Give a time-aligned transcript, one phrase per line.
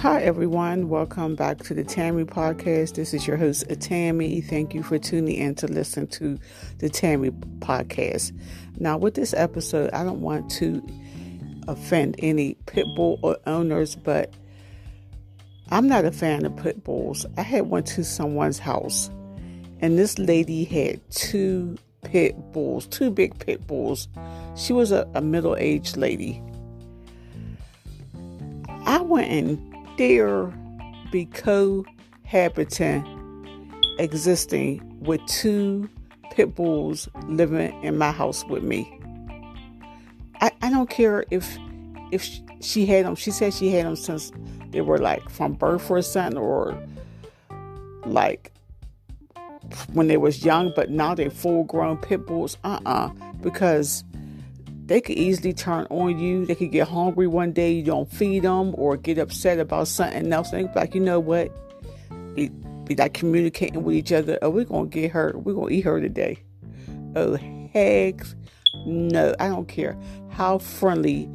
[0.00, 0.90] Hi, everyone.
[0.90, 2.96] Welcome back to the Tammy podcast.
[2.96, 4.42] This is your host, Tammy.
[4.42, 6.38] Thank you for tuning in to listen to
[6.80, 7.30] the Tammy
[7.60, 8.38] podcast.
[8.78, 10.86] Now, with this episode, I don't want to
[11.66, 14.34] offend any pit bull or owners, but
[15.70, 17.24] I'm not a fan of pit bulls.
[17.38, 19.08] I had went to someone's house,
[19.80, 24.08] and this lady had two pit bulls, two big pit bulls.
[24.56, 26.42] She was a, a middle aged lady.
[28.84, 30.46] I went and dare
[31.10, 33.04] be cohabiting,
[33.98, 35.88] existing with two
[36.30, 38.92] pit bulls living in my house with me.
[40.40, 41.56] I, I don't care if
[42.12, 42.28] if
[42.60, 43.14] she had them.
[43.16, 44.32] She said she had them since
[44.70, 46.78] they were like from birth or something, or
[48.04, 48.52] like
[49.92, 50.72] when they was young.
[50.76, 52.58] But now they're full grown pit bulls.
[52.64, 53.08] Uh uh
[53.40, 54.04] because
[54.86, 56.46] they could easily turn on you.
[56.46, 60.32] They could get hungry one day, you don't feed them, or get upset about something
[60.32, 60.52] else.
[60.52, 61.50] And like, you know what?
[62.34, 62.50] Be,
[62.84, 64.38] be like communicating with each other.
[64.42, 65.34] Oh, we're gonna get her.
[65.36, 66.38] We're gonna eat her today.
[67.16, 67.36] Oh,
[67.72, 68.20] heck,
[68.86, 69.34] no!
[69.40, 69.98] I don't care
[70.30, 71.28] how friendly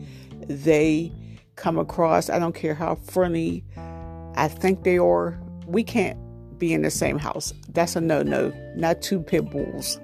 [0.48, 1.12] they
[1.58, 2.30] come across.
[2.30, 3.66] I don't care how friendly
[4.36, 5.38] I think they are.
[5.68, 6.18] We can't
[6.58, 7.54] be in the same house.
[7.70, 8.54] That's a no no.
[8.78, 10.00] Not two pit bulls.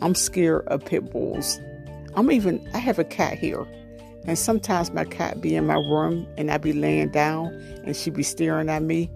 [0.00, 1.60] I'm scared of pit bulls.
[2.16, 3.66] I'm even, I have a cat here.
[4.26, 7.48] And sometimes my cat be in my room and I be laying down
[7.84, 9.10] and she be staring at me.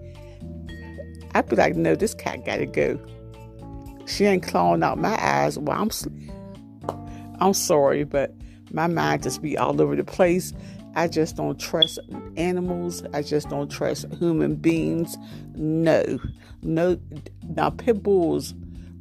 [1.33, 2.99] I'd be like, no, this cat gotta go.
[4.05, 5.89] She ain't clawing out my eyes while I'm
[7.39, 8.33] I'm sorry, but
[8.71, 10.53] my mind just be all over the place.
[10.95, 11.99] I just don't trust
[12.35, 13.03] animals.
[13.13, 15.17] I just don't trust human beings.
[15.55, 16.19] No,
[16.61, 16.99] no.
[17.55, 18.53] Now pit bulls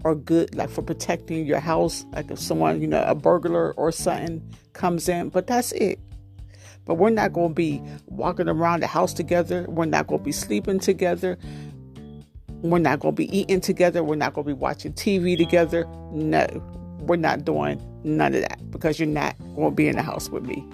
[0.04, 3.91] are good like for protecting your house like if someone you know a burglar or
[3.91, 5.98] something comes in but that's it.
[6.84, 9.66] But we're not going to be walking around the house together.
[9.69, 11.36] We're not going to be sleeping together.
[12.62, 14.03] We're not going to be eating together.
[14.03, 15.86] We're not going to be watching tv together.
[16.12, 16.47] No
[17.00, 20.28] we're not doing none of that because you're not going to be in the house
[20.28, 20.65] with me.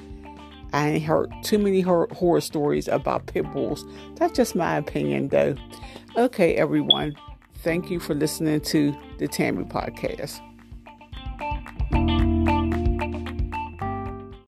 [0.72, 3.84] I ain't heard too many horror, horror stories about pit bulls.
[4.16, 5.54] That's just my opinion though.
[6.16, 7.14] Okay everyone
[7.64, 10.38] Thank you for listening to the Tammy Podcast.